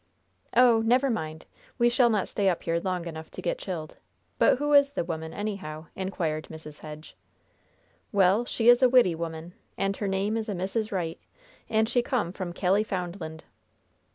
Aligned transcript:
"Oh! 0.57 0.81
never 0.81 1.11
mind. 1.11 1.45
We 1.77 1.87
shall 1.87 2.09
not 2.09 2.27
stay 2.27 2.49
up 2.49 2.63
here 2.63 2.79
long 2.79 3.05
enough 3.05 3.29
to 3.29 3.39
get 3.39 3.59
chilled; 3.59 3.97
but 4.39 4.57
who 4.57 4.73
is 4.73 4.93
the 4.93 5.03
woman, 5.03 5.31
anyhow?" 5.31 5.85
inquired 5.95 6.45
Mrs. 6.49 6.79
Hedge. 6.79 7.15
"Well, 8.11 8.43
she 8.43 8.67
is 8.67 8.81
a 8.81 8.89
widdy 8.89 9.13
woman, 9.13 9.53
and 9.77 9.95
her 9.97 10.07
name 10.07 10.37
is 10.37 10.49
a 10.49 10.55
Mrs. 10.55 10.91
Wright, 10.91 11.19
and 11.69 11.87
she 11.87 12.01
come 12.01 12.31
from 12.31 12.51
Callyfoundland." 12.51 13.41